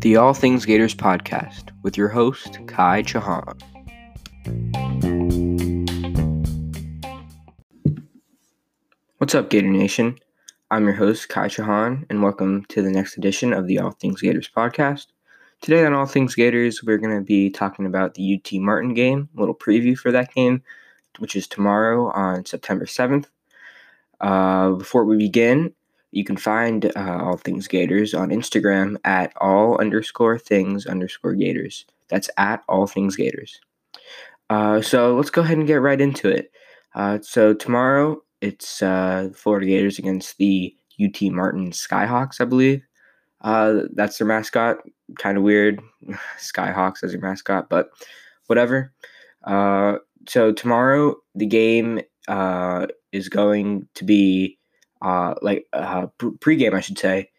The 0.00 0.16
All 0.18 0.34
Things 0.34 0.66
Gators 0.66 0.94
podcast 0.94 1.70
with 1.82 1.96
your 1.96 2.08
host, 2.08 2.58
Kai 2.66 3.02
Chauhan. 3.02 3.58
What's 9.16 9.34
up, 9.34 9.48
Gator 9.48 9.68
Nation? 9.68 10.18
I'm 10.70 10.84
your 10.84 10.92
host, 10.92 11.30
Kai 11.30 11.48
Chauhan, 11.48 12.04
and 12.10 12.22
welcome 12.22 12.66
to 12.66 12.82
the 12.82 12.90
next 12.90 13.16
edition 13.16 13.54
of 13.54 13.66
the 13.66 13.78
All 13.78 13.92
Things 13.92 14.20
Gators 14.20 14.50
podcast. 14.54 15.06
Today 15.62 15.86
on 15.86 15.94
All 15.94 16.04
Things 16.04 16.34
Gators, 16.34 16.82
we're 16.84 16.98
going 16.98 17.16
to 17.16 17.24
be 17.24 17.48
talking 17.48 17.86
about 17.86 18.12
the 18.12 18.34
UT 18.34 18.60
Martin 18.60 18.92
game, 18.92 19.30
a 19.34 19.40
little 19.40 19.54
preview 19.54 19.96
for 19.96 20.12
that 20.12 20.34
game, 20.34 20.62
which 21.18 21.34
is 21.34 21.48
tomorrow 21.48 22.10
on 22.12 22.44
September 22.44 22.84
7th. 22.84 23.24
Uh, 24.20 24.72
before 24.72 25.06
we 25.06 25.16
begin, 25.16 25.72
you 26.14 26.24
can 26.24 26.36
find 26.36 26.92
uh, 26.96 27.18
All 27.22 27.36
Things 27.36 27.66
Gators 27.66 28.14
on 28.14 28.28
Instagram 28.28 28.96
at 29.04 29.32
all 29.40 29.78
underscore 29.78 30.38
things 30.38 30.86
underscore 30.86 31.34
Gators. 31.34 31.84
That's 32.08 32.30
at 32.38 32.62
All 32.68 32.86
Things 32.86 33.16
Gators. 33.16 33.60
Uh, 34.48 34.80
so 34.80 35.16
let's 35.16 35.30
go 35.30 35.42
ahead 35.42 35.58
and 35.58 35.66
get 35.66 35.76
right 35.76 36.00
into 36.00 36.28
it. 36.28 36.52
Uh, 36.94 37.18
so 37.20 37.52
tomorrow 37.52 38.22
it's 38.40 38.82
uh, 38.82 39.30
Florida 39.34 39.66
Gators 39.66 39.98
against 39.98 40.38
the 40.38 40.74
UT 41.02 41.20
Martin 41.32 41.72
Skyhawks, 41.72 42.40
I 42.40 42.44
believe. 42.44 42.82
Uh, 43.40 43.82
that's 43.94 44.18
their 44.18 44.26
mascot. 44.26 44.78
Kind 45.18 45.36
of 45.36 45.42
weird, 45.42 45.80
Skyhawks 46.38 47.02
as 47.02 47.12
your 47.12 47.22
mascot, 47.22 47.68
but 47.68 47.90
whatever. 48.46 48.92
Uh, 49.42 49.96
so 50.28 50.52
tomorrow 50.52 51.16
the 51.34 51.46
game 51.46 52.00
is 53.12 53.28
going 53.28 53.88
to 53.94 54.04
be 54.04 54.58
uh, 55.04 55.34
like 55.42 55.66
uh, 55.72 56.06
pregame, 56.18 56.74
I 56.74 56.80
should 56.80 56.98
say. 56.98 57.30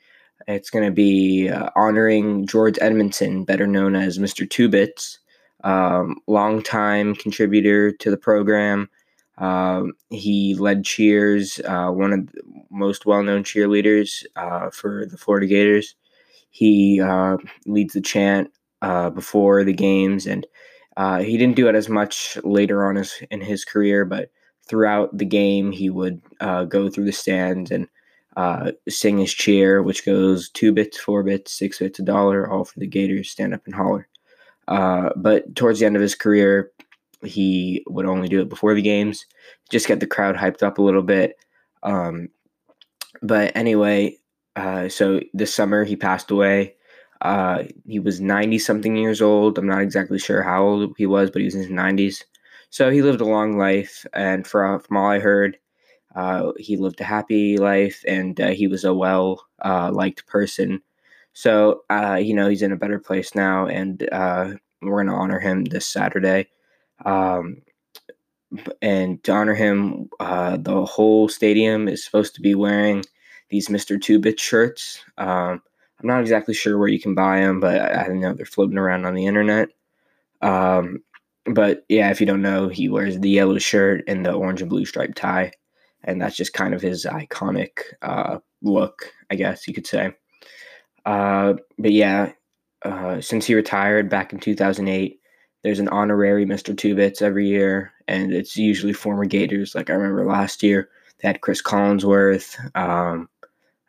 It's 0.47 0.69
going 0.69 0.85
to 0.85 0.91
be 0.91 1.49
uh, 1.49 1.71
honoring 1.75 2.45
George 2.45 2.77
Edmondson, 2.79 3.43
better 3.43 3.65
known 3.65 3.95
as 3.95 4.19
Mr. 4.19 4.47
Two 4.47 4.69
Bits, 4.69 5.17
um, 5.63 6.17
longtime 6.27 7.15
contributor 7.15 7.91
to 7.91 8.11
the 8.11 8.17
program. 8.17 8.89
Um, 9.39 9.93
he 10.11 10.55
led 10.55 10.85
cheers, 10.85 11.59
uh, 11.65 11.89
one 11.89 12.13
of 12.13 12.27
the 12.27 12.41
most 12.69 13.05
well 13.05 13.23
known 13.23 13.43
cheerleaders 13.43 14.23
uh, 14.35 14.69
for 14.69 15.05
the 15.07 15.17
Florida 15.17 15.47
Gators. 15.47 15.95
He 16.51 17.01
uh, 17.01 17.37
leads 17.65 17.95
the 17.95 18.01
chant 18.01 18.51
uh, 18.81 19.09
before 19.09 19.63
the 19.63 19.73
games, 19.73 20.27
and 20.27 20.45
uh, 20.95 21.19
he 21.19 21.37
didn't 21.37 21.55
do 21.55 21.67
it 21.67 21.75
as 21.75 21.89
much 21.89 22.37
later 22.43 22.85
on 22.87 23.03
in 23.31 23.41
his 23.41 23.65
career, 23.65 24.05
but 24.05 24.29
throughout 24.67 25.17
the 25.17 25.25
game, 25.25 25.71
he 25.71 25.89
would 25.89 26.21
uh, 26.39 26.65
go 26.65 26.89
through 26.89 27.05
the 27.05 27.11
stands 27.11 27.71
and 27.71 27.87
uh, 28.37 28.71
sing 28.89 29.17
his 29.17 29.33
cheer, 29.33 29.81
which 29.81 30.05
goes 30.05 30.49
two 30.49 30.71
bits, 30.71 30.97
four 30.97 31.23
bits, 31.23 31.53
six 31.53 31.79
bits, 31.79 31.99
a 31.99 32.03
dollar, 32.03 32.49
all 32.49 32.65
for 32.65 32.79
the 32.79 32.87
Gators, 32.87 33.29
stand 33.29 33.53
up 33.53 33.65
and 33.65 33.75
holler. 33.75 34.07
Uh, 34.67 35.09
but 35.15 35.55
towards 35.55 35.79
the 35.79 35.85
end 35.85 35.95
of 35.95 36.01
his 36.01 36.15
career, 36.15 36.71
he 37.23 37.83
would 37.87 38.05
only 38.05 38.27
do 38.27 38.41
it 38.41 38.49
before 38.49 38.73
the 38.73 38.81
games, 38.81 39.25
just 39.69 39.87
get 39.87 39.99
the 39.99 40.07
crowd 40.07 40.35
hyped 40.35 40.63
up 40.63 40.77
a 40.77 40.81
little 40.81 41.01
bit. 41.01 41.35
Um, 41.83 42.29
but 43.21 43.55
anyway, 43.55 44.17
uh, 44.55 44.89
so 44.89 45.21
this 45.33 45.53
summer 45.53 45.83
he 45.83 45.95
passed 45.95 46.31
away. 46.31 46.75
Uh, 47.21 47.63
he 47.85 47.99
was 47.99 48.19
90 48.19 48.59
something 48.59 48.95
years 48.95 49.21
old. 49.21 49.57
I'm 49.57 49.67
not 49.67 49.81
exactly 49.81 50.19
sure 50.19 50.43
how 50.43 50.63
old 50.63 50.95
he 50.97 51.05
was, 51.05 51.31
but 51.31 51.39
he 51.39 51.45
was 51.45 51.55
in 51.55 51.61
his 51.61 51.71
90s. 51.71 52.23
So 52.75 52.91
he 52.91 53.01
lived 53.01 53.21
a 53.21 53.25
long 53.25 53.57
life, 53.57 54.05
and 54.11 54.45
from, 54.45 54.81
from 54.81 54.97
all 54.97 55.09
I 55.09 55.19
heard, 55.19 55.57
uh, 56.13 56.51
he 56.57 56.75
lived 56.75 56.99
a 56.99 57.05
happy 57.05 57.55
life, 57.55 58.03
and 58.05 58.37
uh, 58.41 58.49
he 58.49 58.67
was 58.67 58.83
a 58.83 58.93
well 58.93 59.45
uh, 59.63 59.91
liked 59.93 60.27
person. 60.27 60.81
So 61.31 61.83
uh, 61.89 62.19
you 62.21 62.33
know 62.33 62.49
he's 62.49 62.61
in 62.61 62.73
a 62.73 62.75
better 62.75 62.99
place 62.99 63.33
now, 63.33 63.65
and 63.65 64.05
uh, 64.11 64.55
we're 64.81 65.05
going 65.05 65.07
to 65.07 65.13
honor 65.13 65.39
him 65.39 65.63
this 65.63 65.87
Saturday. 65.87 66.49
Um, 67.05 67.61
and 68.81 69.23
to 69.23 69.31
honor 69.31 69.55
him, 69.55 70.09
the 70.19 70.85
whole 70.85 71.29
stadium 71.29 71.87
is 71.87 72.03
supposed 72.03 72.35
to 72.35 72.41
be 72.41 72.55
wearing 72.55 73.05
these 73.51 73.69
Mr. 73.69 74.01
Two 74.01 74.19
Bit 74.19 74.37
shirts. 74.37 75.01
Um, 75.17 75.61
I'm 76.01 76.07
not 76.09 76.19
exactly 76.19 76.53
sure 76.53 76.77
where 76.77 76.89
you 76.89 76.99
can 76.99 77.15
buy 77.15 77.39
them, 77.39 77.61
but 77.61 77.79
I, 77.79 78.03
I 78.03 78.07
know 78.09 78.33
they're 78.33 78.45
floating 78.45 78.77
around 78.77 79.05
on 79.05 79.15
the 79.15 79.27
internet. 79.27 79.69
Um, 80.41 81.03
but 81.45 81.85
yeah, 81.89 82.09
if 82.09 82.19
you 82.19 82.25
don't 82.25 82.41
know, 82.41 82.69
he 82.69 82.89
wears 82.89 83.19
the 83.19 83.29
yellow 83.29 83.57
shirt 83.57 84.03
and 84.07 84.25
the 84.25 84.33
orange 84.33 84.61
and 84.61 84.69
blue 84.69 84.85
striped 84.85 85.17
tie, 85.17 85.51
and 86.03 86.21
that's 86.21 86.35
just 86.35 86.53
kind 86.53 86.73
of 86.73 86.81
his 86.81 87.05
iconic 87.05 87.79
uh, 88.01 88.39
look, 88.61 89.11
I 89.29 89.35
guess 89.35 89.67
you 89.67 89.73
could 89.73 89.87
say. 89.87 90.11
Uh, 91.05 91.53
but 91.77 91.91
yeah, 91.91 92.31
uh, 92.83 93.21
since 93.21 93.45
he 93.45 93.53
retired 93.53 94.09
back 94.09 94.33
in 94.33 94.39
2008, 94.39 95.19
there's 95.63 95.79
an 95.79 95.87
honorary 95.89 96.45
Mr. 96.45 96.75
Two 96.75 96.95
Bits 96.95 97.21
every 97.21 97.47
year, 97.47 97.91
and 98.07 98.33
it's 98.33 98.57
usually 98.57 98.93
former 98.93 99.25
Gators. 99.25 99.75
Like 99.75 99.89
I 99.89 99.93
remember 99.93 100.25
last 100.25 100.63
year, 100.63 100.89
they 101.19 101.27
had 101.27 101.41
Cris 101.41 101.61
Collinsworth. 101.61 102.57
Um, 102.75 103.29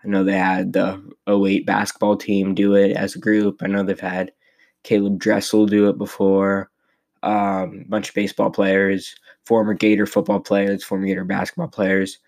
I 0.05 0.09
know 0.09 0.25
they 0.25 0.39
had 0.39 0.73
the 0.73 1.03
08 1.29 1.67
basketball 1.67 2.17
team 2.17 2.55
do 2.55 2.75
it 2.75 2.93
as 2.93 3.15
a 3.15 3.19
group. 3.19 3.63
I 3.63 3.67
know 3.67 3.83
they've 3.83 3.99
had 3.99 4.33
Caleb 4.85 5.19
Dressel 5.19 5.67
do 5.67 5.89
it 5.89 5.99
before 5.99 6.71
um, 7.27 7.83
a 7.85 7.89
bunch 7.89 8.09
of 8.09 8.15
baseball 8.15 8.51
players, 8.51 9.17
former 9.45 9.75
Gator 9.75 10.07
football 10.07 10.41
players, 10.41 10.85
former 10.85 11.07
Gator 11.07 11.25
basketball 11.25 11.69
players. 11.69 12.19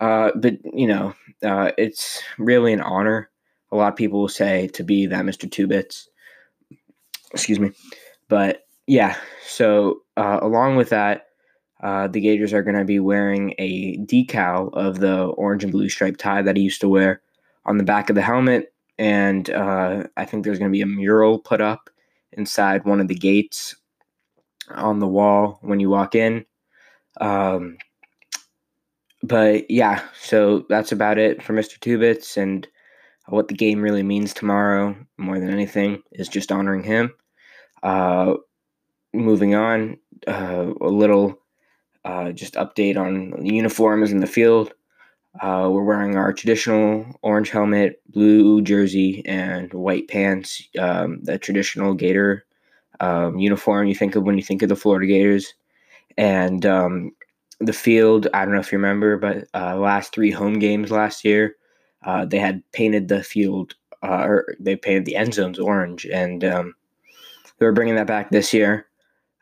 Uh, 0.00 0.30
but 0.34 0.54
you 0.64 0.86
know, 0.86 1.14
uh, 1.44 1.70
it's 1.76 2.22
really 2.38 2.72
an 2.72 2.80
honor. 2.80 3.30
A 3.70 3.76
lot 3.76 3.92
of 3.92 3.96
people 3.96 4.20
will 4.20 4.28
say 4.28 4.66
to 4.68 4.82
be 4.82 5.06
that 5.06 5.24
Mr. 5.24 5.48
Two 5.50 5.66
Bits. 5.66 6.08
Excuse 7.32 7.60
me, 7.60 7.72
but 8.28 8.66
yeah. 8.86 9.16
So 9.46 10.00
uh, 10.16 10.38
along 10.40 10.76
with 10.76 10.88
that, 10.88 11.26
uh, 11.82 12.08
the 12.08 12.20
Gators 12.20 12.54
are 12.54 12.62
going 12.62 12.78
to 12.78 12.86
be 12.86 13.00
wearing 13.00 13.54
a 13.58 13.98
decal 13.98 14.72
of 14.72 15.00
the 15.00 15.24
orange 15.24 15.62
and 15.62 15.72
blue 15.72 15.90
striped 15.90 16.18
tie 16.18 16.40
that 16.40 16.56
he 16.56 16.62
used 16.62 16.80
to 16.80 16.88
wear 16.88 17.20
on 17.66 17.76
the 17.76 17.84
back 17.84 18.08
of 18.08 18.16
the 18.16 18.22
helmet, 18.22 18.72
and 18.98 19.50
uh, 19.50 20.04
I 20.16 20.24
think 20.24 20.42
there's 20.42 20.58
going 20.58 20.70
to 20.70 20.76
be 20.76 20.80
a 20.80 20.86
mural 20.86 21.38
put 21.38 21.60
up 21.60 21.90
inside 22.32 22.86
one 22.86 23.00
of 23.00 23.08
the 23.08 23.14
gates 23.14 23.76
on 24.74 24.98
the 24.98 25.06
wall 25.06 25.58
when 25.62 25.80
you 25.80 25.90
walk 25.90 26.14
in. 26.14 26.44
Um, 27.20 27.78
but 29.22 29.70
yeah, 29.70 30.02
so 30.20 30.64
that's 30.68 30.92
about 30.92 31.18
it 31.18 31.42
for 31.42 31.52
Mr. 31.52 31.78
Two 31.80 31.98
Bits 31.98 32.36
and 32.36 32.66
what 33.26 33.48
the 33.48 33.54
game 33.54 33.82
really 33.82 34.02
means 34.02 34.32
tomorrow, 34.32 34.96
more 35.18 35.38
than 35.38 35.50
anything, 35.50 36.02
is 36.12 36.28
just 36.28 36.52
honoring 36.52 36.82
him. 36.82 37.12
Uh, 37.82 38.34
moving 39.12 39.54
on, 39.54 39.98
uh, 40.26 40.72
a 40.80 40.88
little 40.88 41.38
uh, 42.04 42.32
just 42.32 42.54
update 42.54 42.96
on 42.96 43.30
the 43.42 43.54
uniforms 43.54 44.12
in 44.12 44.20
the 44.20 44.26
field. 44.26 44.72
Uh, 45.40 45.68
we're 45.70 45.84
wearing 45.84 46.16
our 46.16 46.32
traditional 46.32 47.06
orange 47.22 47.50
helmet, 47.50 48.00
blue 48.08 48.62
jersey, 48.62 49.22
and 49.26 49.72
white 49.72 50.08
pants, 50.08 50.62
um, 50.78 51.20
the 51.22 51.38
traditional 51.38 51.94
Gator 51.94 52.44
um, 53.00 53.38
uniform 53.38 53.86
you 53.86 53.94
think 53.94 54.16
of 54.16 54.24
when 54.24 54.36
you 54.36 54.42
think 54.42 54.62
of 54.62 54.68
the 54.68 54.76
Florida 54.76 55.06
Gators. 55.06 55.54
And 56.16 56.66
um, 56.66 57.12
the 57.60 57.72
field, 57.72 58.28
I 58.34 58.44
don't 58.44 58.54
know 58.54 58.60
if 58.60 58.72
you 58.72 58.78
remember, 58.78 59.16
but 59.16 59.48
uh, 59.54 59.76
last 59.76 60.12
three 60.12 60.30
home 60.30 60.58
games 60.58 60.90
last 60.90 61.24
year, 61.24 61.56
uh, 62.04 62.24
they 62.24 62.38
had 62.38 62.62
painted 62.72 63.08
the 63.08 63.22
field, 63.22 63.74
uh, 64.02 64.24
or 64.24 64.56
they 64.60 64.76
painted 64.76 65.04
the 65.04 65.16
end 65.16 65.34
zones 65.34 65.58
orange, 65.58 66.06
and 66.06 66.44
um, 66.44 66.74
they 67.58 67.66
were 67.66 67.72
bringing 67.72 67.96
that 67.96 68.06
back 68.06 68.30
this 68.30 68.52
year. 68.52 68.86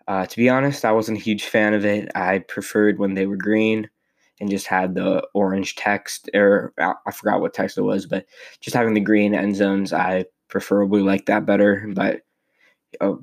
Uh, 0.08 0.24
to 0.24 0.36
be 0.36 0.48
honest, 0.48 0.84
I 0.84 0.92
wasn't 0.92 1.18
a 1.18 1.22
huge 1.22 1.44
fan 1.44 1.74
of 1.74 1.84
it. 1.84 2.10
I 2.14 2.38
preferred 2.38 2.98
when 2.98 3.14
they 3.14 3.26
were 3.26 3.36
green 3.36 3.90
and 4.40 4.50
just 4.50 4.66
had 4.66 4.94
the 4.94 5.26
orange 5.34 5.74
text, 5.76 6.30
or 6.34 6.72
I 6.78 7.10
forgot 7.12 7.40
what 7.40 7.54
text 7.54 7.78
it 7.78 7.82
was, 7.82 8.06
but 8.06 8.26
just 8.60 8.76
having 8.76 8.94
the 8.94 9.00
green 9.00 9.34
end 9.34 9.56
zones, 9.56 9.92
I 9.92 10.26
preferably 10.48 11.02
like 11.02 11.26
that 11.26 11.46
better. 11.46 11.86
But 11.94 12.22
uh, 13.00 13.14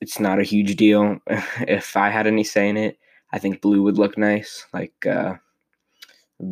it's 0.00 0.20
not 0.20 0.38
a 0.38 0.44
huge 0.44 0.76
deal. 0.76 1.18
if 1.26 1.96
I 1.96 2.10
had 2.10 2.26
any 2.26 2.44
say 2.44 2.68
in 2.68 2.76
it, 2.76 2.98
I 3.32 3.38
think 3.38 3.60
blue 3.60 3.82
would 3.82 3.98
look 3.98 4.16
nice, 4.16 4.66
like 4.72 5.06
uh, 5.06 5.34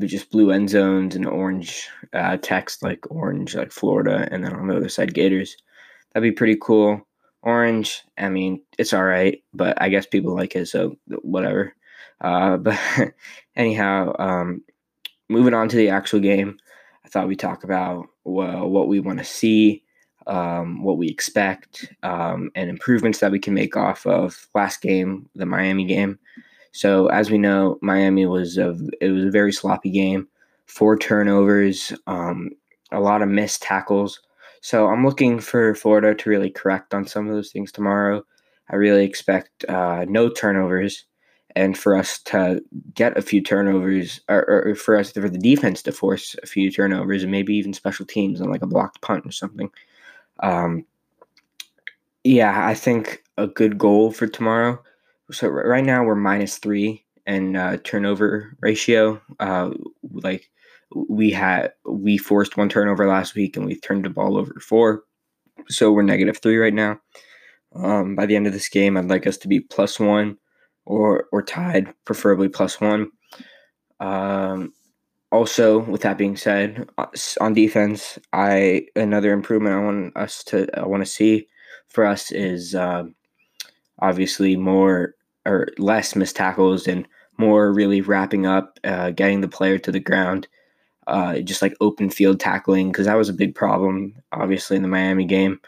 just 0.00 0.30
blue 0.30 0.50
end 0.50 0.70
zones 0.70 1.14
and 1.14 1.26
orange 1.26 1.88
uh, 2.12 2.36
text, 2.38 2.82
like 2.82 3.10
orange, 3.10 3.54
like 3.54 3.72
Florida, 3.72 4.28
and 4.30 4.44
then 4.44 4.54
on 4.54 4.68
the 4.68 4.76
other 4.76 4.88
side, 4.88 5.14
Gators. 5.14 5.56
That'd 6.12 6.28
be 6.28 6.36
pretty 6.36 6.56
cool. 6.60 7.06
Orange, 7.42 8.02
I 8.16 8.28
mean, 8.28 8.62
it's 8.78 8.92
all 8.92 9.04
right, 9.04 9.42
but 9.52 9.80
I 9.80 9.88
guess 9.88 10.06
people 10.06 10.34
like 10.34 10.56
it, 10.56 10.66
so 10.66 10.96
whatever. 11.22 11.74
Uh, 12.20 12.56
but 12.58 12.78
anyhow, 13.56 14.14
um, 14.18 14.62
moving 15.28 15.54
on 15.54 15.68
to 15.68 15.76
the 15.76 15.90
actual 15.90 16.20
game, 16.20 16.56
I 17.04 17.08
thought 17.08 17.28
we'd 17.28 17.38
talk 17.38 17.64
about 17.64 18.06
well, 18.24 18.68
what 18.68 18.88
we 18.88 19.00
want 19.00 19.18
to 19.18 19.24
see 19.24 19.83
um, 20.26 20.82
what 20.82 20.98
we 20.98 21.08
expect, 21.08 21.92
um, 22.02 22.50
and 22.54 22.70
improvements 22.70 23.20
that 23.20 23.32
we 23.32 23.38
can 23.38 23.54
make 23.54 23.76
off 23.76 24.06
of 24.06 24.48
last 24.54 24.80
game, 24.82 25.28
the 25.34 25.46
Miami 25.46 25.84
game. 25.84 26.18
So 26.72 27.06
as 27.06 27.30
we 27.30 27.38
know, 27.38 27.78
Miami 27.82 28.26
was 28.26 28.58
a 28.58 28.76
it 29.00 29.10
was 29.10 29.24
a 29.24 29.30
very 29.30 29.52
sloppy 29.52 29.90
game. 29.90 30.28
four 30.66 30.98
turnovers, 30.98 31.92
um, 32.06 32.50
a 32.90 33.00
lot 33.00 33.22
of 33.22 33.28
missed 33.28 33.62
tackles. 33.62 34.20
So 34.60 34.88
I'm 34.88 35.04
looking 35.04 35.40
for 35.40 35.74
Florida 35.74 36.14
to 36.14 36.30
really 36.30 36.50
correct 36.50 36.94
on 36.94 37.06
some 37.06 37.28
of 37.28 37.34
those 37.34 37.52
things 37.52 37.70
tomorrow. 37.70 38.24
I 38.70 38.76
really 38.76 39.04
expect 39.04 39.64
uh, 39.68 40.06
no 40.08 40.30
turnovers 40.30 41.04
and 41.54 41.78
for 41.78 41.96
us 41.96 42.18
to 42.24 42.60
get 42.94 43.16
a 43.16 43.22
few 43.22 43.40
turnovers, 43.40 44.20
or, 44.28 44.66
or, 44.66 44.74
for 44.74 44.96
us 44.96 45.12
for 45.12 45.28
the 45.28 45.38
defense 45.38 45.82
to 45.82 45.92
force 45.92 46.34
a 46.42 46.46
few 46.46 46.70
turnovers, 46.70 47.22
and 47.22 47.30
maybe 47.30 47.54
even 47.54 47.72
special 47.72 48.06
teams 48.06 48.40
on 48.40 48.50
like 48.50 48.62
a 48.62 48.66
blocked 48.66 49.00
punt 49.02 49.24
or 49.24 49.30
something. 49.30 49.70
Um, 50.40 50.84
yeah, 52.22 52.66
I 52.66 52.74
think 52.74 53.22
a 53.36 53.46
good 53.46 53.78
goal 53.78 54.10
for 54.10 54.26
tomorrow. 54.26 54.82
So 55.30 55.48
right 55.48 55.84
now 55.84 56.04
we're 56.04 56.14
minus 56.14 56.58
three 56.58 57.04
and 57.26 57.56
uh, 57.56 57.78
turnover 57.84 58.56
ratio. 58.60 59.20
Uh, 59.40 59.70
like 60.12 60.50
we 60.94 61.30
had, 61.30 61.72
we 61.84 62.18
forced 62.18 62.56
one 62.56 62.68
turnover 62.68 63.06
last 63.06 63.34
week, 63.34 63.56
and 63.56 63.66
we 63.66 63.78
turned 63.78 64.04
the 64.04 64.10
ball 64.10 64.36
over 64.36 64.54
four. 64.60 65.04
So 65.68 65.92
we're 65.92 66.02
negative 66.02 66.38
three 66.38 66.58
right 66.58 66.74
now. 66.74 67.00
Um, 67.74 68.14
by 68.14 68.26
the 68.26 68.36
end 68.36 68.46
of 68.46 68.52
this 68.52 68.68
game, 68.68 68.96
I'd 68.96 69.06
like 69.06 69.26
us 69.26 69.38
to 69.38 69.48
be 69.48 69.60
plus 69.60 69.98
one 69.98 70.38
or 70.84 71.26
or 71.32 71.42
tied, 71.42 71.92
preferably 72.04 72.48
plus 72.48 72.80
one. 72.80 73.10
Um, 74.00 74.72
also, 75.34 75.80
with 75.80 76.02
that 76.02 76.16
being 76.16 76.36
said, 76.36 76.88
on 77.40 77.54
defense, 77.54 78.20
I 78.32 78.86
another 78.94 79.32
improvement 79.32 79.74
I 79.74 79.80
want 79.80 80.16
us 80.16 80.44
to 80.44 80.68
I 80.78 80.86
want 80.86 81.04
to 81.04 81.10
see 81.10 81.48
for 81.88 82.04
us 82.04 82.30
is 82.30 82.76
uh, 82.76 83.02
obviously 83.98 84.56
more 84.56 85.16
or 85.44 85.66
less 85.76 86.14
missed 86.14 86.36
tackles 86.36 86.86
and 86.86 87.06
more 87.36 87.72
really 87.72 88.00
wrapping 88.00 88.46
up, 88.46 88.78
uh, 88.84 89.10
getting 89.10 89.40
the 89.40 89.48
player 89.48 89.76
to 89.78 89.90
the 89.90 89.98
ground, 89.98 90.46
uh, 91.08 91.40
just 91.40 91.62
like 91.62 91.74
open 91.80 92.10
field 92.10 92.38
tackling 92.38 92.92
because 92.92 93.06
that 93.06 93.16
was 93.16 93.28
a 93.28 93.34
big 93.42 93.56
problem, 93.56 94.14
obviously 94.30 94.76
in 94.76 94.82
the 94.82 94.88
Miami 94.88 95.24
game. 95.24 95.58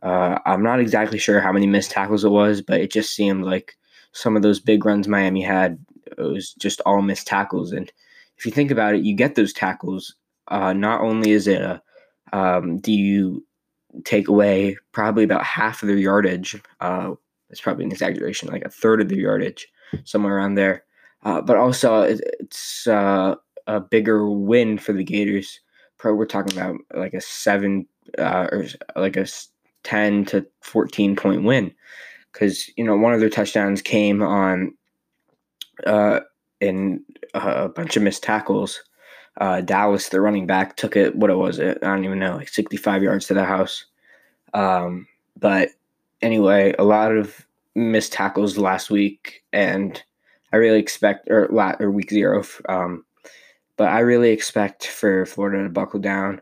Uh, 0.00 0.38
I'm 0.46 0.62
not 0.62 0.78
exactly 0.78 1.18
sure 1.18 1.40
how 1.40 1.52
many 1.52 1.66
missed 1.66 1.90
tackles 1.90 2.24
it 2.24 2.30
was, 2.30 2.62
but 2.62 2.80
it 2.80 2.92
just 2.92 3.14
seemed 3.14 3.44
like 3.44 3.76
some 4.12 4.36
of 4.36 4.42
those 4.42 4.60
big 4.60 4.84
runs 4.84 5.08
Miami 5.08 5.42
had, 5.42 5.84
it 6.06 6.20
was 6.20 6.54
just 6.54 6.80
all 6.86 7.02
missed 7.02 7.26
tackles. 7.26 7.72
And 7.72 7.90
if 8.42 8.46
you 8.46 8.50
think 8.50 8.72
about 8.72 8.96
it, 8.96 9.04
you 9.04 9.14
get 9.14 9.36
those 9.36 9.52
tackles. 9.52 10.16
Uh, 10.48 10.72
not 10.72 11.00
only 11.00 11.30
is 11.30 11.46
it 11.46 11.62
a, 11.62 11.80
um, 12.32 12.78
do 12.78 12.90
you 12.90 13.46
take 14.04 14.26
away 14.26 14.76
probably 14.90 15.22
about 15.22 15.44
half 15.44 15.80
of 15.80 15.86
their 15.86 15.96
yardage? 15.96 16.60
Uh, 16.80 17.12
it's 17.50 17.60
probably 17.60 17.84
an 17.84 17.92
exaggeration, 17.92 18.48
like 18.48 18.64
a 18.64 18.68
third 18.68 19.00
of 19.00 19.08
their 19.08 19.20
yardage, 19.20 19.68
somewhere 20.02 20.36
around 20.36 20.56
there. 20.56 20.82
Uh, 21.22 21.40
but 21.40 21.56
also, 21.56 22.02
it's 22.02 22.88
uh, 22.88 23.36
a 23.68 23.78
bigger 23.78 24.28
win 24.28 24.76
for 24.76 24.92
the 24.92 25.04
Gators. 25.04 25.60
Probably 25.98 26.18
we're 26.18 26.26
talking 26.26 26.58
about 26.58 26.80
like 26.94 27.14
a 27.14 27.20
seven 27.20 27.86
uh, 28.18 28.48
or 28.50 28.66
like 28.96 29.16
a 29.16 29.28
10 29.84 30.24
to 30.24 30.44
14 30.62 31.14
point 31.14 31.44
win 31.44 31.72
because 32.32 32.68
you 32.76 32.82
know 32.82 32.96
one 32.96 33.14
of 33.14 33.20
their 33.20 33.28
touchdowns 33.28 33.82
came 33.82 34.20
on 34.20 34.74
in 36.62 37.04
a 37.34 37.68
bunch 37.68 37.96
of 37.96 38.02
missed 38.02 38.22
tackles. 38.22 38.82
Uh, 39.40 39.60
Dallas, 39.60 40.08
the 40.08 40.20
running 40.20 40.46
back, 40.46 40.76
took 40.76 40.96
it. 40.96 41.16
What 41.16 41.30
it 41.30 41.36
was 41.36 41.58
it? 41.58 41.78
I 41.82 41.86
don't 41.86 42.04
even 42.04 42.18
know, 42.18 42.36
like 42.36 42.48
65 42.48 43.02
yards 43.02 43.26
to 43.26 43.34
the 43.34 43.44
house. 43.44 43.86
Um, 44.54 45.06
but 45.38 45.70
anyway, 46.20 46.74
a 46.78 46.84
lot 46.84 47.16
of 47.16 47.46
missed 47.74 48.12
tackles 48.12 48.58
last 48.58 48.90
week, 48.90 49.42
and 49.52 50.02
I 50.52 50.56
really 50.56 50.78
expect 50.78 51.28
or 51.30 51.46
or 51.80 51.90
week 51.90 52.10
zero. 52.10 52.44
Um, 52.68 53.04
but 53.76 53.88
I 53.88 54.00
really 54.00 54.30
expect 54.30 54.86
for 54.86 55.26
Florida 55.26 55.62
to 55.64 55.70
buckle 55.70 56.00
down 56.00 56.40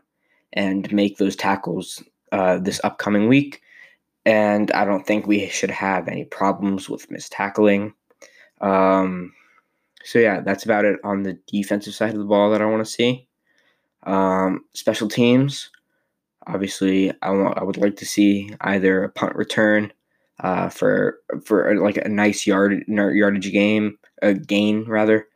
and 0.53 0.91
make 0.91 1.17
those 1.17 1.35
tackles 1.35 2.03
uh, 2.31 2.57
this 2.57 2.81
upcoming 2.83 3.27
week 3.27 3.61
and 4.25 4.71
I 4.71 4.85
don't 4.85 5.05
think 5.05 5.25
we 5.25 5.47
should 5.47 5.71
have 5.71 6.07
any 6.07 6.25
problems 6.25 6.89
with 6.89 7.09
missed 7.09 7.31
tackling. 7.31 7.93
Um, 8.59 9.33
so 10.03 10.19
yeah, 10.19 10.41
that's 10.41 10.65
about 10.65 10.85
it 10.85 10.99
on 11.03 11.23
the 11.23 11.37
defensive 11.47 11.93
side 11.93 12.13
of 12.13 12.19
the 12.19 12.25
ball 12.25 12.51
that 12.51 12.61
I 12.61 12.65
want 12.65 12.85
to 12.85 12.91
see. 12.91 13.27
Um, 14.03 14.65
special 14.73 15.07
teams, 15.07 15.69
obviously, 16.47 17.13
I 17.21 17.31
want 17.31 17.57
I 17.57 17.63
would 17.63 17.77
like 17.77 17.97
to 17.97 18.05
see 18.05 18.55
either 18.61 19.03
a 19.03 19.09
punt 19.09 19.35
return 19.35 19.93
uh, 20.39 20.69
for 20.69 21.19
for 21.45 21.75
like 21.75 21.97
a 21.97 22.09
nice 22.09 22.47
yard 22.47 22.83
yardage 22.87 23.51
game, 23.51 23.97
a 24.21 24.33
gain 24.33 24.85
rather. 24.85 25.27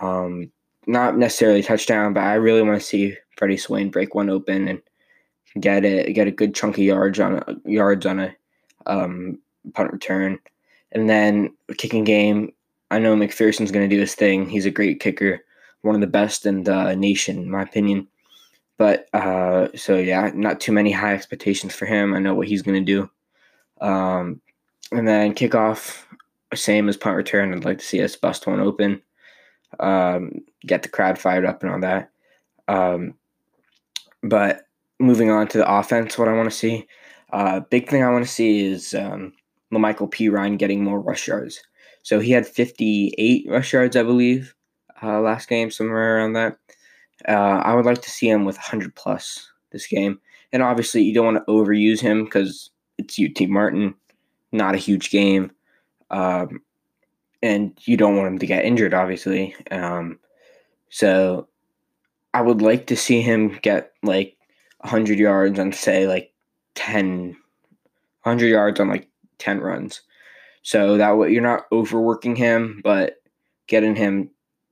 Um, 0.00 0.52
not 0.86 1.18
necessarily 1.18 1.62
touchdown, 1.62 2.14
but 2.14 2.22
I 2.22 2.34
really 2.34 2.62
want 2.62 2.80
to 2.80 2.86
see 2.86 3.16
Freddie 3.36 3.58
Swain 3.58 3.90
break 3.90 4.14
one 4.14 4.30
open 4.30 4.68
and 4.68 4.80
get 5.60 5.84
it, 5.84 6.14
get 6.14 6.26
a 6.26 6.32
good 6.32 6.54
chunk 6.54 6.76
of 6.76 6.84
yards 6.84 7.20
on 7.20 7.42
a, 7.46 7.56
yards 7.68 8.06
on 8.06 8.20
a 8.20 8.34
um, 8.86 9.38
punt 9.74 9.92
return, 9.92 10.38
and 10.92 11.08
then 11.10 11.54
kicking 11.76 12.04
game. 12.04 12.52
I 12.90 12.98
know 12.98 13.14
McPherson's 13.14 13.70
going 13.70 13.88
to 13.88 13.94
do 13.94 14.00
his 14.00 14.14
thing. 14.14 14.48
He's 14.48 14.66
a 14.66 14.70
great 14.70 15.00
kicker, 15.00 15.44
one 15.82 15.94
of 15.94 16.00
the 16.00 16.06
best 16.06 16.46
in 16.46 16.64
the 16.64 16.94
nation, 16.94 17.38
in 17.38 17.50
my 17.50 17.62
opinion. 17.62 18.08
But 18.78 19.08
uh, 19.12 19.68
so 19.74 19.96
yeah, 19.96 20.30
not 20.34 20.60
too 20.60 20.72
many 20.72 20.92
high 20.92 21.14
expectations 21.14 21.74
for 21.74 21.86
him. 21.86 22.14
I 22.14 22.20
know 22.20 22.34
what 22.34 22.48
he's 22.48 22.62
going 22.62 22.84
to 22.84 22.92
do. 22.92 23.10
Um, 23.84 24.40
and 24.92 25.06
then 25.06 25.34
kickoff, 25.34 26.04
same 26.54 26.88
as 26.88 26.96
punt 26.96 27.16
return. 27.16 27.52
I'd 27.52 27.64
like 27.64 27.78
to 27.78 27.84
see 27.84 28.02
us 28.02 28.16
bust 28.16 28.46
one 28.46 28.60
open, 28.60 29.02
um, 29.80 30.32
get 30.66 30.82
the 30.82 30.88
crowd 30.88 31.18
fired 31.18 31.44
up 31.44 31.62
and 31.62 31.72
all 31.72 31.80
that. 31.80 32.10
Um, 32.68 33.14
but 34.22 34.62
moving 34.98 35.30
on 35.30 35.48
to 35.48 35.58
the 35.58 35.70
offense, 35.70 36.16
what 36.16 36.28
I 36.28 36.32
want 36.32 36.50
to 36.50 36.56
see. 36.56 36.86
Uh, 37.32 37.60
big 37.60 37.88
thing 37.88 38.02
I 38.02 38.10
want 38.10 38.24
to 38.24 38.30
see 38.30 38.64
is 38.64 38.94
um, 38.94 39.32
Perine 39.70 40.58
getting 40.58 40.82
more 40.82 41.00
rush 41.00 41.28
yards. 41.28 41.62
So 42.08 42.20
he 42.20 42.32
had 42.32 42.46
58 42.46 43.44
rush 43.50 43.74
yards, 43.74 43.94
I 43.94 44.02
believe, 44.02 44.54
uh, 45.02 45.20
last 45.20 45.46
game, 45.46 45.70
somewhere 45.70 46.16
around 46.16 46.32
that. 46.32 46.56
Uh, 47.28 47.60
I 47.62 47.74
would 47.74 47.84
like 47.84 48.00
to 48.00 48.10
see 48.10 48.30
him 48.30 48.46
with 48.46 48.56
100 48.56 48.94
plus 48.94 49.46
this 49.72 49.86
game. 49.86 50.18
And 50.50 50.62
obviously, 50.62 51.02
you 51.02 51.12
don't 51.12 51.34
want 51.34 51.46
to 51.46 51.52
overuse 51.52 52.00
him 52.00 52.24
because 52.24 52.70
it's 52.96 53.18
UT 53.20 53.46
Martin, 53.50 53.94
not 54.52 54.74
a 54.74 54.78
huge 54.78 55.10
game. 55.10 55.50
Um, 56.10 56.62
and 57.42 57.78
you 57.84 57.98
don't 57.98 58.16
want 58.16 58.28
him 58.28 58.38
to 58.38 58.46
get 58.46 58.64
injured, 58.64 58.94
obviously. 58.94 59.54
Um, 59.70 60.18
so 60.88 61.46
I 62.32 62.40
would 62.40 62.62
like 62.62 62.86
to 62.86 62.96
see 62.96 63.20
him 63.20 63.58
get 63.60 63.92
like 64.02 64.34
100 64.78 65.18
yards 65.18 65.58
on, 65.58 65.74
say, 65.74 66.08
like 66.08 66.32
10, 66.74 67.36
100 68.22 68.46
yards 68.46 68.80
on 68.80 68.88
like 68.88 69.10
10 69.36 69.60
runs. 69.60 70.00
So 70.68 70.98
that 70.98 71.16
way 71.16 71.32
you're 71.32 71.40
not 71.40 71.64
overworking 71.72 72.36
him, 72.36 72.82
but 72.84 73.22
getting 73.68 73.96
him 73.96 74.28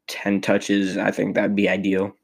10 0.09 0.43
touches, 0.43 0.99
I 0.99 1.11
think 1.11 1.35
that'd 1.35 1.57
be 1.57 1.71
ideal. 1.71 2.15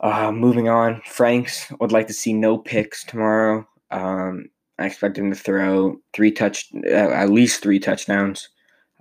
Uh, 0.00 0.32
moving 0.32 0.68
on, 0.68 1.00
Franks 1.06 1.72
would 1.80 1.92
like 1.92 2.08
to 2.08 2.12
see 2.12 2.34
no 2.34 2.58
picks 2.58 3.04
tomorrow. 3.04 3.66
Um, 3.90 4.50
I 4.78 4.84
expect 4.84 5.16
him 5.16 5.30
to 5.30 5.34
throw 5.34 5.96
three 6.12 6.30
touch, 6.30 6.68
uh, 6.74 6.90
at 6.90 7.30
least 7.30 7.62
three 7.62 7.78
touchdowns, 7.78 8.50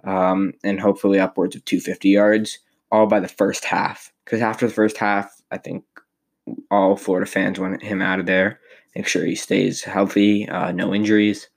um, 0.05 0.53
and 0.63 0.79
hopefully 0.79 1.19
upwards 1.19 1.53
of 1.53 1.65
250 1.65 2.07
yards, 2.07 2.57
all 2.89 3.05
by 3.05 3.19
the 3.19 3.27
first 3.27 3.65
half. 3.65 4.13
Because 4.23 4.39
after 4.39 4.65
the 4.65 4.73
first 4.73 4.95
half, 4.95 5.41
I 5.51 5.57
think 5.57 5.83
all 6.69 6.95
Florida 6.95 7.29
fans 7.29 7.59
want 7.59 7.83
him 7.83 8.01
out 8.01 8.21
of 8.21 8.27
there. 8.27 8.61
Make 8.95 9.07
sure 9.07 9.25
he 9.25 9.35
stays 9.35 9.83
healthy, 9.83 10.47
uh, 10.47 10.71
no 10.71 10.95
injuries, 10.95 11.49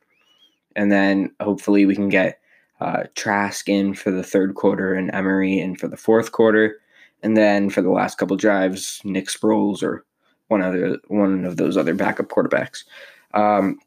and 0.77 0.91
then 0.91 1.31
hopefully 1.41 1.87
we 1.87 1.95
can 1.95 2.09
get 2.09 2.41
uh, 2.81 3.05
Trask 3.15 3.69
in 3.69 3.95
for 3.95 4.11
the 4.11 4.23
third 4.23 4.55
quarter 4.55 4.95
and 4.95 5.13
Emory 5.15 5.59
in 5.59 5.77
for 5.77 5.89
the 5.89 5.97
fourth 5.97 6.33
quarter, 6.33 6.77
and 7.23 7.37
then 7.37 7.71
for 7.71 7.83
the 7.83 7.91
last 7.91 8.19
couple 8.19 8.37
drives, 8.37 9.01
Nick 9.05 9.27
Sproles 9.27 9.83
or 9.83 10.05
one 10.49 10.63
other 10.63 10.99
one 11.09 11.45
of 11.45 11.57
those 11.57 11.77
other 11.77 11.95
backup 11.95 12.29
quarterbacks. 12.29 12.85
Um, 13.33 13.79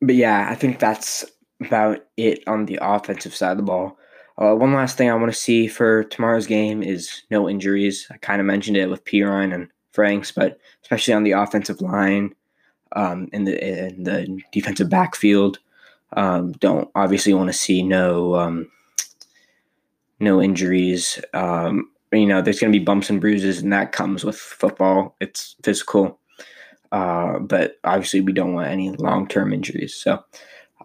but 0.00 0.14
yeah, 0.14 0.48
I 0.50 0.54
think 0.54 0.78
that's 0.78 1.24
about 1.60 2.04
it 2.16 2.42
on 2.46 2.66
the 2.66 2.78
offensive 2.82 3.34
side 3.34 3.52
of 3.52 3.56
the 3.56 3.62
ball. 3.62 3.98
Uh, 4.36 4.54
one 4.54 4.74
last 4.74 4.98
thing 4.98 5.08
I 5.08 5.14
want 5.14 5.32
to 5.32 5.38
see 5.38 5.68
for 5.68 6.04
tomorrow's 6.04 6.46
game 6.46 6.82
is 6.82 7.22
no 7.30 7.48
injuries. 7.48 8.06
I 8.10 8.16
kind 8.16 8.40
of 8.40 8.46
mentioned 8.46 8.76
it 8.76 8.90
with 8.90 9.04
Perine 9.04 9.54
and 9.54 9.68
Franks, 9.92 10.32
but 10.32 10.58
especially 10.82 11.14
on 11.14 11.22
the 11.22 11.32
offensive 11.32 11.80
line, 11.80 12.34
um, 12.94 13.28
in 13.32 13.44
the 13.44 13.86
in 13.88 14.04
the 14.04 14.40
defensive 14.52 14.88
backfield, 14.88 15.58
um, 16.14 16.52
don't 16.52 16.90
obviously 16.94 17.34
want 17.34 17.48
to 17.48 17.52
see 17.52 17.82
no 17.82 18.34
um, 18.36 18.70
no 20.20 20.40
injuries. 20.40 21.20
Um, 21.32 21.90
you 22.12 22.26
know, 22.26 22.40
there's 22.40 22.60
going 22.60 22.72
to 22.72 22.78
be 22.78 22.84
bumps 22.84 23.10
and 23.10 23.20
bruises, 23.20 23.60
and 23.60 23.72
that 23.72 23.92
comes 23.92 24.24
with 24.24 24.36
football. 24.36 25.16
It's 25.20 25.56
physical, 25.64 26.20
uh, 26.92 27.40
but 27.40 27.78
obviously 27.82 28.20
we 28.20 28.32
don't 28.32 28.54
want 28.54 28.68
any 28.68 28.90
long 28.92 29.26
term 29.26 29.52
injuries. 29.52 29.94
So 29.94 30.24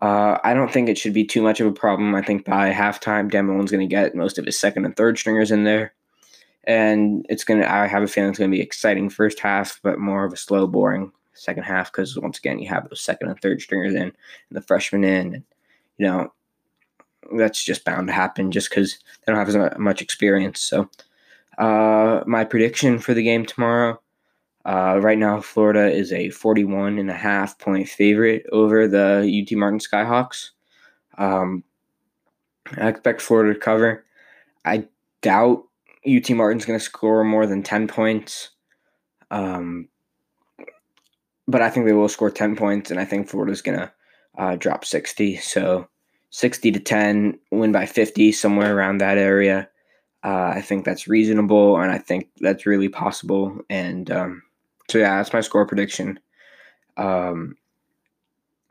uh, 0.01 0.39
I 0.44 0.56
don't 0.56 0.72
think 0.72 0.89
it 0.89 0.98
should 0.98 1.13
be 1.13 1.25
too 1.25 1.44
much 1.44 1.60
of 1.60 1.68
a 1.68 1.72
problem. 1.72 2.16
I 2.16 2.24
think 2.24 2.46
by 2.46 2.72
halftime, 2.72 3.30
Dan 3.30 3.46
Mullen's 3.46 3.72
going 3.72 3.88
to 3.88 3.96
get 3.96 4.16
most 4.16 4.39
of 4.39 4.46
his 4.46 4.60
second 4.60 4.86
and 4.86 4.96
third 4.96 5.20
stringers 5.20 5.51
in 5.51 5.66
there. 5.66 5.94
and 6.63 7.25
it's 7.30 7.44
gonna. 7.44 7.66
I 7.68 7.88
have 7.88 8.04
a 8.04 8.08
feeling 8.08 8.30
it's 8.30 8.39
gonna 8.39 8.50
be 8.50 8.62
exciting 8.62 9.10
first 9.10 9.39
half, 9.39 9.80
but 9.84 10.00
more 10.00 10.25
of 10.25 10.34
a 10.34 10.38
slow, 10.38 10.68
boring 10.68 11.12
second 11.39 11.63
half 11.63 11.91
because 11.91 12.17
once 12.17 12.38
again 12.38 12.60
you 12.60 12.69
have 12.69 12.88
those 12.89 13.01
second 13.01 13.29
and 13.29 13.41
third 13.41 13.62
stringers 13.62 13.96
in 13.96 14.01
and 14.03 14.13
the 14.51 14.62
freshmen 14.62 15.03
in 15.03 15.36
and 15.36 15.43
you 15.98 16.05
know 16.05 16.31
that's 17.38 17.63
just 17.63 17.86
bound 17.86 18.08
to 18.08 18.13
happen 18.13 18.51
just 18.51 18.69
because 18.69 19.00
they 19.25 19.31
don't 19.31 19.46
have 19.46 19.50
as 19.50 19.77
much 19.77 20.01
experience. 20.01 20.60
So 20.62 20.89
uh, 21.58 22.24
my 22.25 22.43
prediction 22.43 23.00
for 23.00 23.13
the 23.13 23.24
game 23.24 23.46
tomorrow 23.46 24.00
uh, 24.65 25.00
right 25.01 25.17
now 25.17 25.39
florida 25.41 25.89
is 25.89 26.12
a 26.12 26.29
41 26.29 27.00
and 27.00 27.10
a 27.10 27.15
half 27.15 27.58
point 27.60 27.88
favorite 27.88 28.46
over 28.51 28.88
the 28.88 29.19
ut 29.41 29.58
martin 29.58 29.79
skyhawks. 29.79 30.51
Um, 31.17 31.63
i 32.77 32.88
expect 32.88 33.22
florida 33.22 33.53
to 33.53 33.60
cover. 33.60 34.05
I 34.65 34.86
doubt 35.22 35.63
ut 36.05 36.29
martin's 36.31 36.65
going 36.65 36.79
to 36.79 36.86
score 36.86 37.24
more 37.24 37.46
than 37.46 37.63
10 37.63 37.88
points. 37.88 38.50
Um, 39.31 39.88
but 41.50 41.63
I 41.63 41.70
think 41.70 41.88
they 41.88 41.94
will 41.94 42.08
score 42.08 42.29
10 42.29 42.56
points, 42.56 42.91
and 42.91 43.00
I 43.00 43.06
think 43.06 43.27
Florida's 43.27 43.63
going 43.63 43.79
to 43.79 43.91
uh, 44.38 44.56
drop 44.56 44.86
60. 44.86 45.38
So 45.38 45.88
60 46.29 46.72
to 46.72 46.79
10, 46.79 47.39
win 47.51 47.72
by 47.72 47.88
50, 47.88 48.32
somewhere 48.32 48.77
around 48.77 49.00
that 49.00 49.18
area. 49.18 49.68
Uh, 50.24 50.51
I 50.53 50.62
think 50.62 50.86
that's 50.86 51.08
reasonable, 51.08 51.79
and 51.79 51.91
I 51.91 51.98
think 51.98 52.29
that's 52.39 52.68
really 52.68 52.88
possible. 52.88 53.58
And 53.68 54.12
um, 54.12 54.44
so, 54.89 55.00
yeah, 55.00 55.18
that's 55.18 55.34
my 55.34 55.41
score 55.41 55.65
prediction. 55.65 56.20
Um, 56.98 57.56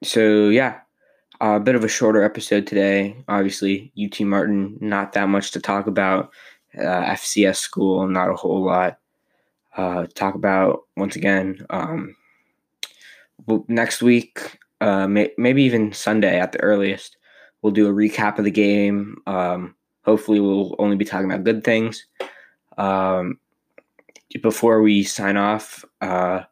so, 0.04 0.48
yeah, 0.48 0.78
a 1.40 1.58
bit 1.58 1.74
of 1.74 1.82
a 1.82 1.88
shorter 1.88 2.22
episode 2.22 2.64
today. 2.68 3.16
Obviously, 3.26 3.92
UT 4.00 4.20
Martin, 4.20 4.78
not 4.80 5.14
that 5.14 5.28
much 5.28 5.50
to 5.52 5.60
talk 5.60 5.88
about. 5.88 6.30
Uh, 6.78 7.02
FCS 7.06 7.56
school, 7.56 8.06
not 8.06 8.30
a 8.30 8.36
whole 8.36 8.64
lot. 8.64 8.98
Uh, 9.76 10.06
talk 10.14 10.36
about 10.36 10.82
once 10.96 11.16
again. 11.16 11.66
Um, 11.70 12.14
next 13.68 14.02
week, 14.02 14.58
uh, 14.80 15.06
may, 15.08 15.30
maybe 15.38 15.62
even 15.62 15.92
Sunday 15.92 16.38
at 16.38 16.52
the 16.52 16.60
earliest, 16.60 17.16
we'll 17.62 17.72
do 17.72 17.88
a 17.88 17.92
recap 17.92 18.38
of 18.38 18.44
the 18.44 18.50
game. 18.50 19.16
Um, 19.26 19.74
hopefully, 20.04 20.40
we'll 20.40 20.74
only 20.78 20.96
be 20.96 21.04
talking 21.04 21.30
about 21.30 21.44
good 21.44 21.64
things. 21.64 22.04
Um, 22.76 23.38
before 24.42 24.82
we 24.82 25.02
sign 25.02 25.36
off, 25.36 25.84
uh, 26.00 26.42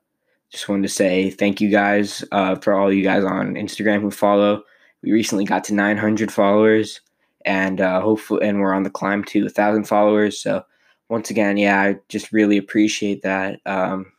just 0.51 0.69
wanted 0.69 0.83
to 0.83 0.89
say 0.89 1.31
thank 1.31 1.61
you 1.61 1.71
guys 1.71 2.25
uh, 2.33 2.57
for 2.57 2.73
all 2.75 2.93
you 2.93 3.03
guys 3.03 3.25
on 3.25 3.55
Instagram 3.55 4.01
who 4.01 4.11
follow. 4.11 4.63
We 5.03 5.13
recently 5.13 5.45
got 5.45 5.65
to 5.65 5.75
900 5.75 6.33
followers, 6.33 7.01
and 7.45 7.81
uh, 7.81 8.01
hopefully, 8.01 8.47
and 8.47 8.61
we're 8.61 8.73
on 8.73 8.83
the 8.83 8.91
climb 8.91 9.25
to 9.25 9.43
1,000 9.43 9.85
followers. 9.85 10.43
So, 10.43 10.65
once 11.09 11.31
again, 11.31 11.57
yeah, 11.57 11.81
I 11.81 11.97
just 12.09 12.33
really 12.33 12.57
appreciate 12.57 13.23
that. 13.23 13.61
Um, 13.67 14.13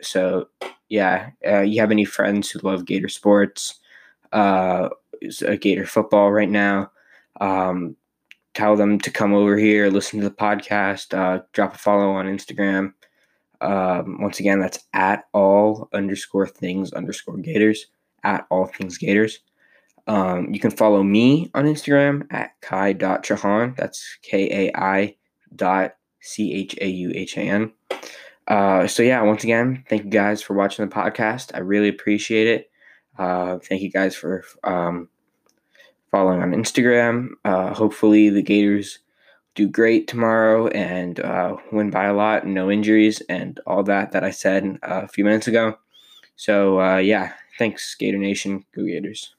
so 0.00 0.48
yeah, 0.88 1.30
uh, 1.46 1.60
you 1.60 1.80
have 1.80 1.90
any 1.90 2.04
friends 2.04 2.50
who 2.50 2.58
love 2.60 2.84
Gator 2.84 3.08
sports, 3.08 3.80
uh, 4.32 4.88
Gator 5.60 5.86
football 5.86 6.30
right 6.30 6.50
now, 6.50 6.90
um, 7.40 7.96
tell 8.54 8.76
them 8.76 8.98
to 9.00 9.10
come 9.10 9.34
over 9.34 9.56
here, 9.56 9.90
listen 9.90 10.20
to 10.20 10.28
the 10.28 10.34
podcast, 10.34 11.16
uh, 11.16 11.42
drop 11.52 11.74
a 11.74 11.78
follow 11.78 12.10
on 12.12 12.26
Instagram. 12.26 12.92
Um, 13.60 14.20
once 14.20 14.40
again, 14.40 14.60
that's 14.60 14.80
at 14.92 15.24
all 15.32 15.88
underscore 15.92 16.46
things 16.46 16.92
underscore 16.92 17.38
Gators, 17.38 17.86
at 18.22 18.46
all 18.50 18.66
things 18.66 18.98
Gators. 18.98 19.40
Um, 20.06 20.52
you 20.52 20.60
can 20.60 20.70
follow 20.70 21.02
me 21.02 21.50
on 21.54 21.64
Instagram 21.64 22.26
at 22.30 22.60
kai.chauhan. 22.60 23.76
That's 23.76 24.18
K 24.22 24.68
A 24.68 24.78
I 24.78 25.16
dot 25.56 25.96
C 26.20 26.52
H 26.52 26.76
A 26.80 26.86
U 26.86 27.12
H 27.14 27.38
A 27.38 27.40
N. 27.40 27.72
Uh, 28.46 28.86
so 28.86 29.02
yeah, 29.02 29.22
once 29.22 29.44
again, 29.44 29.84
thank 29.88 30.04
you 30.04 30.10
guys 30.10 30.42
for 30.42 30.54
watching 30.54 30.86
the 30.86 30.94
podcast. 30.94 31.52
I 31.54 31.58
really 31.58 31.88
appreciate 31.88 32.46
it. 32.46 32.70
Uh, 33.18 33.58
thank 33.58 33.82
you 33.82 33.90
guys 33.90 34.14
for 34.16 34.44
um, 34.64 35.08
following 36.10 36.42
on 36.42 36.52
Instagram. 36.52 37.30
Uh, 37.44 37.74
hopefully 37.74 38.30
the 38.30 38.42
Gators 38.42 39.00
do 39.54 39.68
great 39.68 40.08
tomorrow 40.08 40.68
and 40.68 41.20
uh, 41.20 41.56
win 41.72 41.90
by 41.90 42.06
a 42.06 42.14
lot, 42.14 42.46
no 42.46 42.70
injuries, 42.70 43.22
and 43.28 43.60
all 43.66 43.82
that 43.84 44.12
that 44.12 44.24
I 44.24 44.30
said 44.30 44.78
uh, 44.82 45.02
a 45.04 45.08
few 45.08 45.24
minutes 45.24 45.48
ago. 45.48 45.78
So 46.36 46.80
uh, 46.80 46.98
yeah, 46.98 47.32
thanks 47.58 47.94
Gator 47.96 48.18
Nation, 48.18 48.64
go 48.74 48.84
Gators. 48.84 49.33